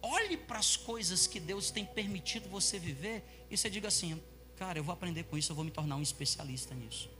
[0.00, 4.22] olhe para as coisas que Deus tem permitido você viver e você diga assim:
[4.56, 7.15] cara, eu vou aprender com isso, eu vou me tornar um especialista nisso.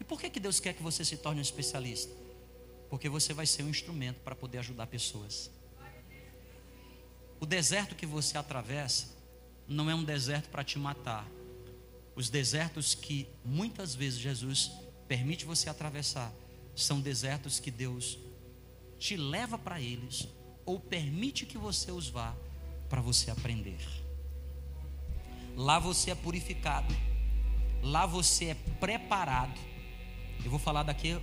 [0.00, 2.12] E por que, que Deus quer que você se torne um especialista?
[2.88, 5.50] Porque você vai ser um instrumento para poder ajudar pessoas.
[7.38, 9.08] O deserto que você atravessa
[9.68, 11.26] não é um deserto para te matar.
[12.16, 14.72] Os desertos que muitas vezes Jesus
[15.06, 16.32] permite você atravessar
[16.74, 18.18] são desertos que Deus
[18.98, 20.26] te leva para eles
[20.66, 22.34] ou permite que você os vá
[22.88, 23.80] para você aprender.
[25.56, 26.94] Lá você é purificado,
[27.82, 29.69] lá você é preparado.
[30.44, 31.16] Eu vou falar daqui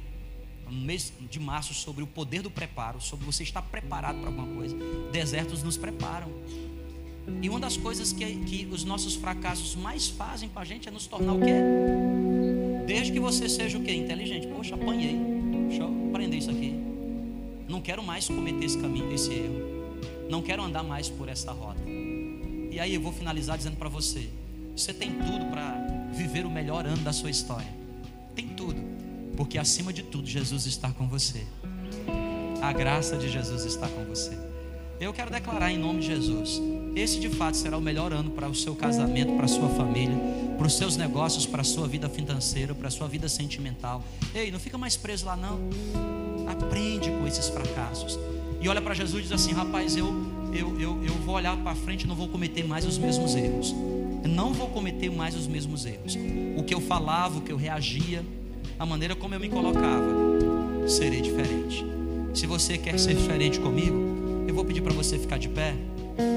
[0.69, 4.47] no mês de março sobre o poder do preparo, sobre você estar preparado para alguma
[4.55, 4.75] coisa.
[5.11, 6.29] Desertos nos preparam.
[7.41, 10.91] E uma das coisas que, que os nossos fracassos mais fazem com a gente é
[10.91, 12.85] nos tornar o quê?
[12.85, 13.93] Desde que você seja o quê?
[13.93, 14.47] Inteligente.
[14.47, 15.17] Poxa, apanhei.
[15.67, 16.73] Deixa eu aprender isso aqui.
[17.67, 19.77] Não quero mais cometer esse caminho, esse erro.
[20.29, 21.81] Não quero andar mais por essa rota.
[22.71, 24.29] E aí eu vou finalizar dizendo para você:
[24.75, 27.67] você tem tudo para viver o melhor ano da sua história.
[28.35, 28.79] Tem tudo,
[29.37, 31.45] porque acima de tudo Jesus está com você.
[32.59, 34.35] A graça de Jesus está com você.
[34.99, 36.59] Eu quero declarar em nome de Jesus:
[36.95, 40.17] esse de fato será o melhor ano para o seu casamento, para a sua família,
[40.57, 44.03] para os seus negócios, para a sua vida financeira, para a sua vida sentimental.
[44.33, 45.59] Ei, não fica mais preso lá não.
[46.49, 48.17] Aprende com esses fracassos.
[48.59, 50.07] E olha para Jesus e diz assim: rapaz, eu,
[50.51, 53.75] eu, eu, eu vou olhar para frente e não vou cometer mais os mesmos erros.
[54.27, 56.17] Não vou cometer mais os mesmos erros.
[56.57, 58.25] O que eu falava, o que eu reagia,
[58.79, 60.05] a maneira como eu me colocava,
[60.87, 61.85] serei diferente.
[62.33, 65.73] Se você quer ser diferente comigo, eu vou pedir para você ficar de pé.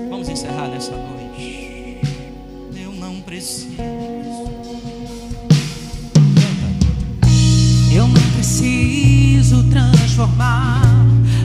[0.08, 2.00] Vamos encerrar nessa noite.
[2.74, 3.76] Eu não preciso.
[7.92, 10.82] Eu não preciso transformar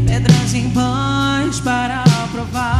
[0.07, 2.74] pedras em pães para provar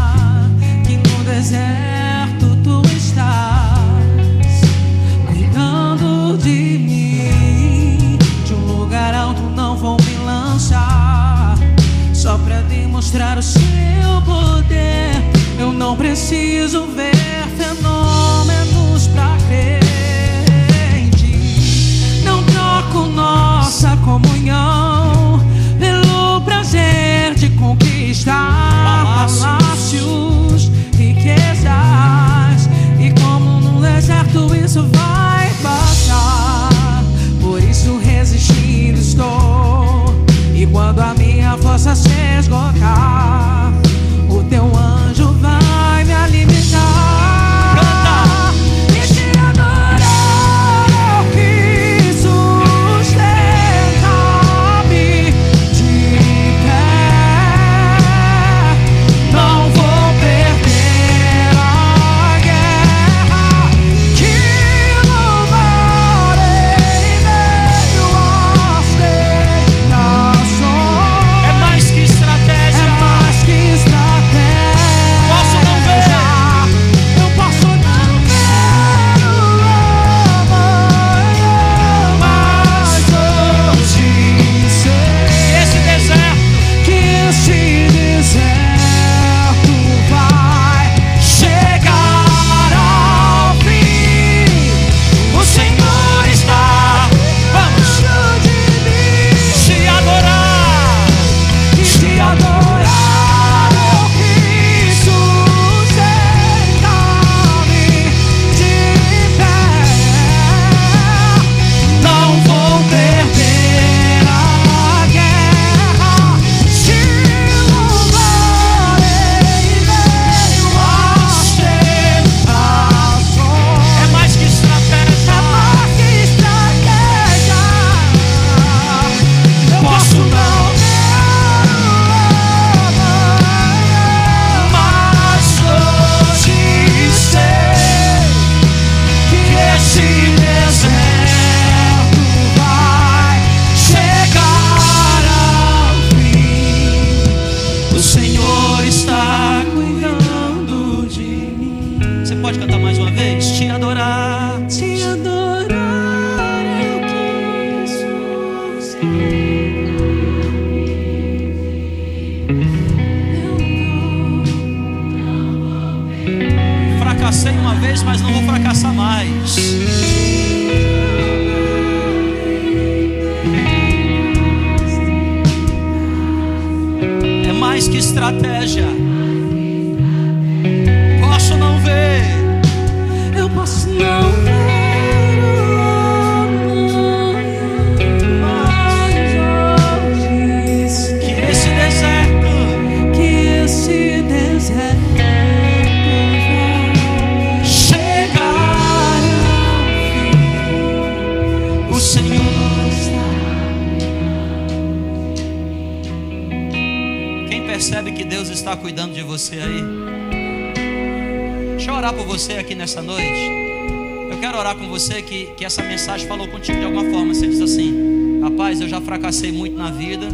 [214.99, 217.34] você que, que essa mensagem falou contigo de alguma forma.
[217.34, 220.27] Você diz assim: Rapaz, eu já fracassei muito na vida.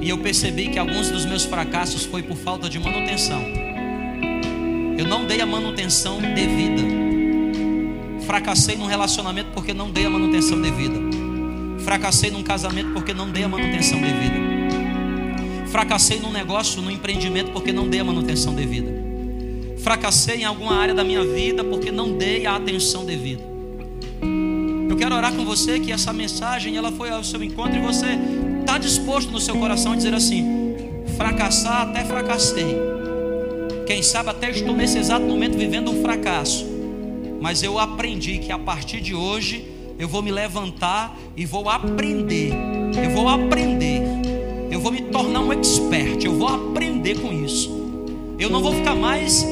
[0.00, 3.42] E eu percebi que alguns dos meus fracassos foi por falta de manutenção.
[4.96, 6.82] Eu não dei a manutenção devida.
[8.24, 10.98] Fracassei num relacionamento porque não dei a manutenção devida.
[11.84, 15.66] Fracassei num casamento porque não dei a manutenção devida.
[15.66, 18.90] Fracassei num negócio, num empreendimento porque não dei a manutenção devida.
[19.78, 23.49] Fracassei em alguma área da minha vida porque não dei a atenção devida.
[25.10, 28.16] Quero orar com você que essa mensagem ela foi ao seu encontro e você
[28.60, 30.44] está disposto no seu coração a dizer assim:
[31.16, 32.76] fracassar até fracassei.
[33.88, 36.64] Quem sabe até estou nesse exato momento vivendo um fracasso.
[37.40, 39.66] Mas eu aprendi que a partir de hoje
[39.98, 42.52] eu vou me levantar e vou aprender.
[43.02, 44.02] Eu vou aprender.
[44.70, 46.24] Eu vou me tornar um expert.
[46.24, 47.68] Eu vou aprender com isso.
[48.38, 49.44] Eu não vou ficar mais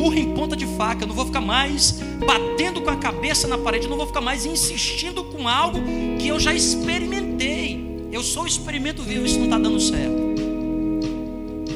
[0.00, 1.04] murro em ponta de faca.
[1.04, 3.84] Eu não vou ficar mais batendo com a cabeça na parede.
[3.84, 5.78] Eu não vou ficar mais insistindo com algo
[6.18, 8.08] que eu já experimentei.
[8.10, 9.26] Eu sou o experimento vivo.
[9.26, 10.30] Isso não está dando certo.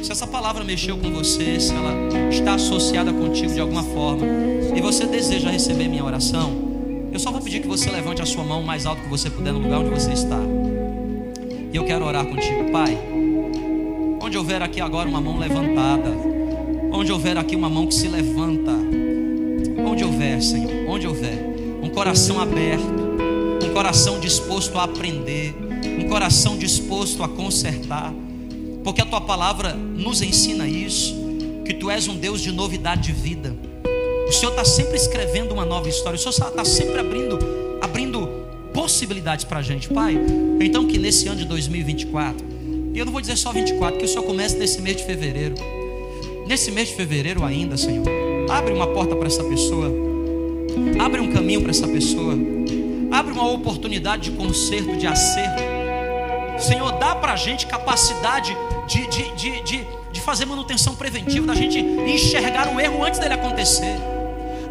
[0.02, 1.92] Se essa palavra mexeu com você, se ela
[2.30, 4.26] está associada contigo de alguma forma,
[4.74, 6.52] e você deseja receber minha oração,
[7.10, 9.30] eu só vou pedir que você levante a sua mão o mais alto que você
[9.30, 10.38] puder no lugar onde você está.
[11.72, 12.98] E eu quero orar contigo, Pai.
[14.20, 16.33] Onde houver aqui agora uma mão levantada,
[16.94, 18.70] onde houver aqui uma mão que se levanta,
[19.84, 21.36] onde houver, Senhor, onde houver,
[21.82, 22.84] um coração aberto,
[23.64, 25.54] um coração disposto a aprender,
[25.98, 28.14] um coração disposto a consertar,
[28.84, 31.16] porque a tua palavra nos ensina isso,
[31.64, 33.54] que tu és um Deus de novidade de vida.
[34.28, 37.38] O Senhor está sempre escrevendo uma nova história, o Senhor está sempre abrindo,
[37.80, 38.28] abrindo
[38.72, 40.16] possibilidades para a gente, Pai.
[40.60, 42.46] Então que nesse ano de 2024,
[42.94, 45.56] e eu não vou dizer só 24, que o Senhor comece nesse mês de fevereiro.
[46.46, 48.06] Nesse mês de fevereiro ainda, Senhor,
[48.50, 49.90] abre uma porta para essa pessoa,
[51.02, 52.34] abre um caminho para essa pessoa,
[53.10, 55.62] abre uma oportunidade de conserto, de acerto.
[56.58, 58.54] Senhor, dá para a gente capacidade
[58.86, 63.34] de, de, de, de, de fazer manutenção preventiva, da gente enxergar o erro antes dele
[63.34, 63.96] acontecer,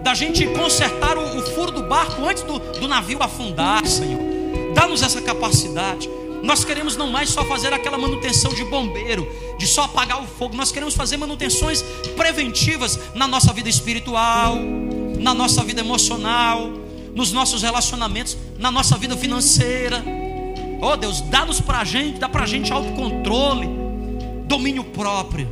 [0.02, 4.22] da gente consertar o, o furo do barco antes do, do navio afundar, Senhor.
[4.76, 6.10] Dá-nos essa capacidade.
[6.44, 9.28] Nós queremos não mais só fazer aquela manutenção de bombeiro,
[9.64, 10.56] de só apagar o fogo.
[10.56, 11.82] Nós queremos fazer manutenções
[12.18, 14.58] preventivas na nossa vida espiritual,
[15.18, 16.70] na nossa vida emocional,
[17.16, 20.04] nos nossos relacionamentos, na nossa vida financeira.
[20.82, 23.70] Oh Deus, dá-nos para a gente, dá para a gente autocontrole,
[24.46, 25.48] domínio próprio.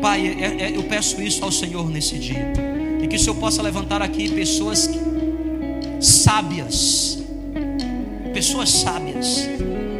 [0.00, 2.54] Pai, é, é, eu peço isso ao Senhor nesse dia.
[3.02, 4.88] E que o Senhor possa levantar aqui pessoas
[6.00, 7.18] sábias,
[8.32, 9.46] pessoas sábias,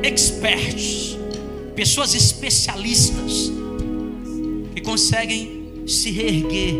[0.02, 1.18] experts,
[1.76, 3.52] pessoas especialistas,
[4.74, 6.74] que conseguem se reerguer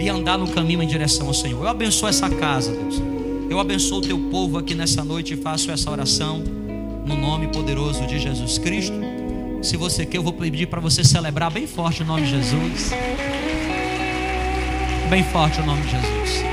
[0.00, 1.62] e andar no caminho em direção ao Senhor.
[1.62, 3.02] Eu abençoo essa casa, Deus.
[3.50, 6.38] Eu abençoo o teu povo aqui nessa noite e faço essa oração
[7.04, 8.96] no nome poderoso de Jesus Cristo.
[9.60, 12.92] Se você quer, eu vou pedir para você celebrar bem forte o nome de Jesus.
[15.10, 16.44] Bem forte o nome de Jesus.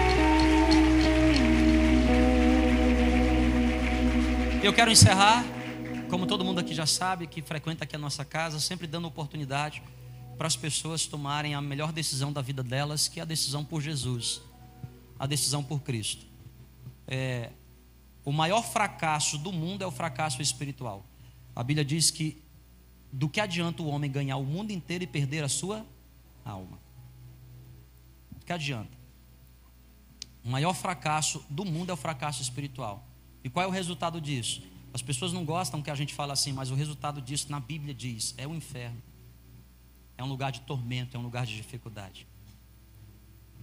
[4.62, 5.46] Eu quero encerrar,
[6.10, 9.84] como todo mundo aqui já sabe, que frequenta aqui a nossa casa, sempre dando oportunidade
[10.38, 13.80] para as pessoas tomarem a melhor decisão da vida delas, que é a decisão por
[13.80, 14.42] Jesus,
[15.20, 16.26] a decisão por Cristo.
[17.08, 17.52] É,
[18.26, 21.06] o maior fracasso do mundo é o fracasso espiritual.
[21.56, 22.42] A Bíblia diz que
[23.12, 25.86] do que adianta o homem ganhar o mundo inteiro e perder a sua
[26.44, 26.80] alma?
[28.32, 28.98] Do que adianta?
[30.44, 33.04] O maior fracasso do mundo é o fracasso espiritual.
[33.44, 34.64] E qual é o resultado disso?
[34.94, 37.94] As pessoas não gostam que a gente fale assim, mas o resultado disso na Bíblia
[37.94, 39.02] diz: é o inferno.
[40.18, 42.28] É um lugar de tormento, é um lugar de dificuldade.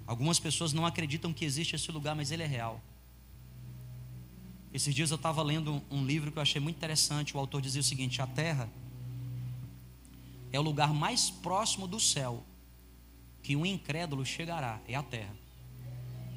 [0.06, 2.80] Algumas pessoas não acreditam que existe esse lugar, mas ele é real.
[4.72, 7.36] Esses dias eu estava lendo um livro que eu achei muito interessante.
[7.36, 8.68] O autor dizia o seguinte: a Terra
[10.52, 12.44] é o lugar mais próximo do céu
[13.42, 14.80] que um incrédulo chegará.
[14.86, 15.34] É a Terra.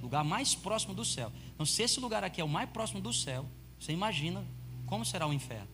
[0.01, 1.31] Lugar mais próximo do céu.
[1.53, 3.45] Então, se esse lugar aqui é o mais próximo do céu,
[3.79, 4.45] você imagina
[4.89, 5.67] como será o inferno.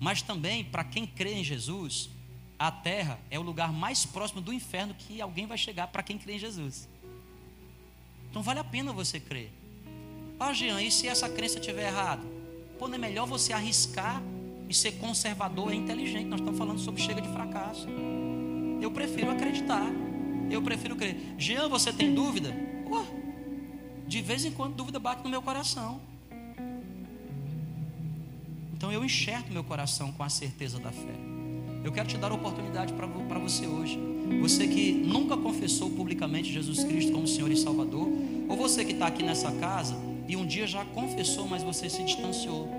[0.00, 2.10] Mas também, para quem crê em Jesus,
[2.58, 6.18] a terra é o lugar mais próximo do inferno que alguém vai chegar para quem
[6.18, 6.88] crê em Jesus.
[8.28, 9.52] Então vale a pena você crer.
[10.38, 12.22] Ah, Jean, e se essa crença estiver errada?
[12.78, 14.22] Pô, não é melhor você arriscar
[14.68, 16.26] e ser conservador e inteligente.
[16.26, 17.86] Nós estamos falando sobre chega de fracasso.
[18.80, 19.86] Eu prefiro acreditar.
[20.50, 21.34] Eu prefiro crer.
[21.38, 22.54] Jean, você tem dúvida?
[22.88, 23.04] Pô,
[24.06, 26.09] de vez em quando dúvida bate no meu coração.
[28.80, 31.14] Então eu enxerto meu coração com a certeza da fé.
[31.84, 33.98] Eu quero te dar a oportunidade para você hoje.
[34.40, 38.08] Você que nunca confessou publicamente Jesus Cristo como Senhor e Salvador,
[38.48, 39.94] ou você que está aqui nessa casa
[40.26, 42.70] e um dia já confessou, mas você se distanciou.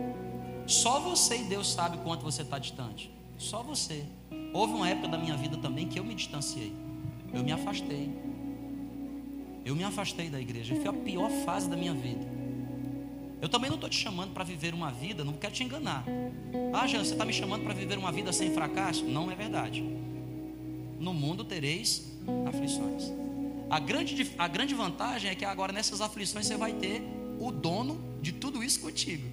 [0.65, 3.11] Só você e Deus sabe quanto você está distante.
[3.37, 4.03] Só você.
[4.55, 6.73] Houve uma época da minha vida também que eu me distanciei.
[7.31, 8.09] Eu me afastei.
[9.63, 10.73] Eu me afastei da igreja.
[10.77, 12.40] Foi a pior fase da minha vida.
[13.41, 16.05] Eu também não estou te chamando para viver uma vida, não quero te enganar.
[16.71, 19.03] Ah, Jean, você está me chamando para viver uma vida sem fracasso?
[19.03, 19.81] Não é verdade.
[20.99, 22.15] No mundo tereis
[22.47, 23.11] aflições.
[23.67, 27.01] A grande, a grande vantagem é que agora nessas aflições você vai ter
[27.39, 29.27] o dono de tudo isso contigo.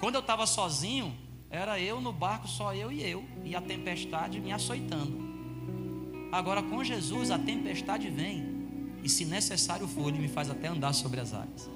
[0.00, 1.14] Quando eu estava sozinho,
[1.50, 5.22] era eu no barco, só eu e eu, e a tempestade me açoitando.
[6.32, 8.44] Agora com Jesus, a tempestade vem,
[9.02, 11.68] e se necessário for, ele me faz até andar sobre as águas.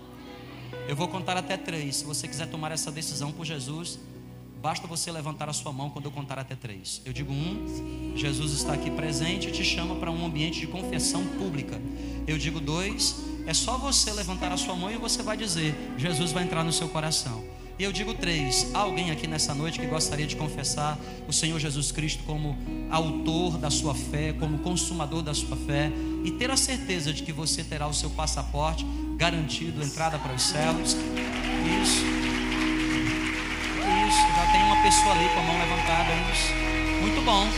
[0.89, 1.97] Eu vou contar até três.
[1.97, 3.99] Se você quiser tomar essa decisão por Jesus,
[4.63, 7.03] basta você levantar a sua mão quando eu contar até três.
[7.05, 11.27] Eu digo um, Jesus está aqui presente e te chama para um ambiente de confissão
[11.27, 11.79] pública.
[12.27, 13.17] Eu digo dois,
[13.47, 16.73] é só você levantar a sua mão e você vai dizer: Jesus vai entrar no
[16.73, 17.45] seu coração.
[17.79, 21.59] E eu digo três: há alguém aqui nessa noite que gostaria de confessar o Senhor
[21.59, 22.57] Jesus Cristo como
[22.91, 25.93] autor da sua fé, como consumador da sua fé,
[26.25, 28.87] e ter a certeza de que você terá o seu passaporte
[29.19, 30.97] garantido, entrada para os céus.
[31.83, 32.05] Isso.
[34.07, 34.27] Isso.
[34.37, 36.09] Já tem uma pessoa ali com a mão levantada.
[36.33, 37.03] Isso.
[37.03, 37.49] Muito bom.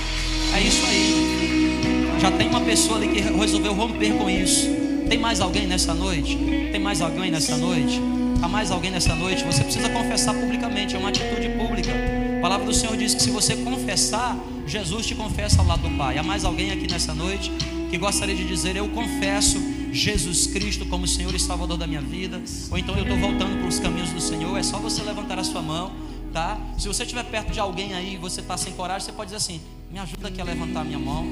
[0.56, 2.18] É isso aí.
[2.18, 4.68] Já tem uma pessoa ali que resolveu romper com isso.
[5.06, 6.34] Tem mais alguém nessa noite?
[6.72, 8.00] Tem mais alguém nessa noite?
[8.42, 9.44] Há mais alguém nessa noite?
[9.44, 11.90] Você precisa confessar publicamente, é uma atitude pública.
[12.38, 14.34] A palavra do Senhor diz que se você confessar,
[14.66, 16.16] Jesus te confessa ao lado do Pai.
[16.16, 17.52] Há mais alguém aqui nessa noite
[17.90, 19.58] que gostaria de dizer: Eu confesso
[19.92, 23.68] Jesus Cristo como Senhor e Salvador da minha vida, ou então eu estou voltando para
[23.68, 25.92] os caminhos do Senhor, é só você levantar a sua mão,
[26.32, 26.58] tá?
[26.78, 29.38] Se você estiver perto de alguém aí e você está sem coragem, você pode dizer
[29.38, 29.60] assim:
[29.90, 31.26] me ajuda aqui a levantar a minha mão.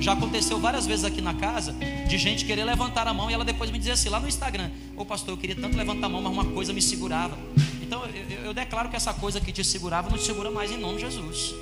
[0.00, 1.72] Já aconteceu várias vezes aqui na casa
[2.08, 4.70] de gente querer levantar a mão e ela depois me dizer assim lá no Instagram:
[4.96, 7.36] Ô pastor, eu queria tanto levantar a mão, mas uma coisa me segurava.
[7.80, 10.78] Então eu, eu declaro que essa coisa que te segurava não te segura mais em
[10.78, 11.54] nome de Jesus.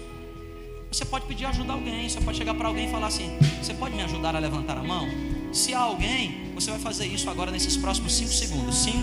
[0.90, 3.30] Você pode pedir ajuda a alguém, você pode chegar para alguém e falar assim:
[3.62, 5.06] Você pode me ajudar a levantar a mão?
[5.52, 8.76] Se há alguém, você vai fazer isso agora nesses próximos 5 segundos.
[8.76, 8.98] 5,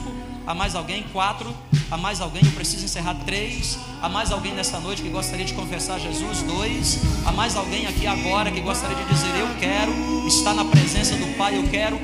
[0.45, 1.03] há mais alguém?
[1.11, 1.53] 4,
[1.91, 2.41] há mais alguém?
[2.45, 6.41] Eu preciso encerrar 3, há mais alguém nessa noite que gostaria de confessar Jesus?
[6.43, 9.91] 2, há mais alguém aqui agora que gostaria de dizer: Eu quero
[10.27, 11.99] estar na presença do Pai, eu quero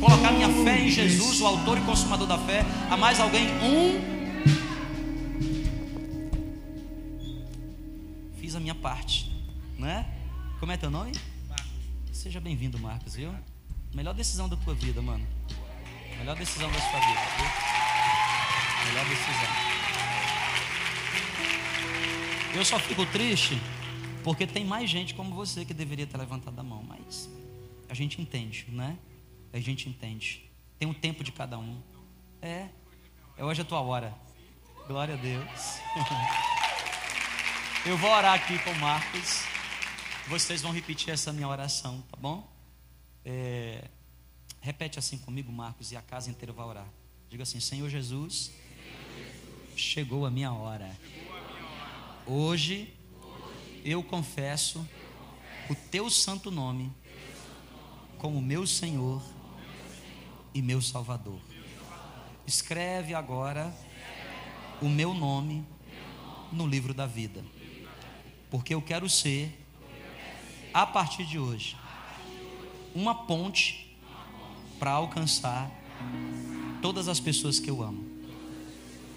[0.00, 2.64] colocar minha fé em Jesus, o autor e consumador da fé.
[2.90, 3.46] Há mais alguém?
[3.62, 4.18] Um.
[8.40, 9.30] Fiz a minha parte,
[9.78, 10.04] né?
[10.58, 11.12] Como é teu nome?
[12.12, 13.30] Seja bem-vindo, Marcos, viu?
[13.94, 15.26] Melhor decisão da tua vida, mano.
[16.18, 18.88] Melhor decisão da sua vida, viu?
[18.88, 19.78] Melhor decisão.
[22.54, 23.60] Eu só fico triste
[24.24, 27.30] porque tem mais gente como você que deveria ter levantado a mão, mas
[27.88, 28.98] a gente entende, né?
[29.52, 30.44] A gente entende.
[30.78, 31.80] Tem um tempo de cada um.
[32.42, 32.68] É.
[33.36, 34.14] É hoje a tua hora.
[34.86, 35.78] Glória a Deus.
[37.86, 39.44] Eu vou orar aqui com o Marcos.
[40.26, 42.57] Vocês vão repetir essa minha oração, tá bom?
[43.30, 43.84] É,
[44.58, 46.88] repete assim comigo, Marcos, e a casa inteira vai orar.
[47.28, 48.50] Diga assim: Senhor Jesus,
[49.76, 50.98] chegou a minha hora.
[52.26, 52.90] Hoje
[53.84, 54.88] eu confesso
[55.68, 56.90] o teu santo nome
[58.16, 59.22] como meu Senhor
[60.54, 61.38] e meu Salvador.
[62.46, 63.76] Escreve agora
[64.80, 65.66] o meu nome
[66.50, 67.44] no livro da vida,
[68.50, 69.66] porque eu quero ser,
[70.72, 71.76] a partir de hoje,
[72.94, 73.96] uma ponte
[74.78, 75.70] para alcançar
[76.80, 78.06] todas as pessoas que eu amo.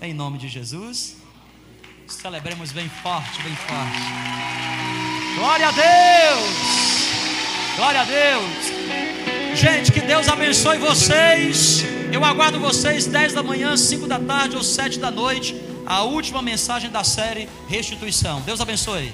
[0.01, 1.17] Em nome de Jesus,
[2.07, 3.99] celebremos bem forte, bem forte.
[5.35, 6.71] Glória a Deus!
[7.75, 8.81] Glória a Deus!
[9.55, 11.83] Gente, que Deus abençoe vocês.
[12.11, 15.55] Eu aguardo vocês 10 da manhã, 5 da tarde ou 7 da noite.
[15.85, 18.41] A última mensagem da série Restituição.
[18.41, 19.13] Deus abençoe.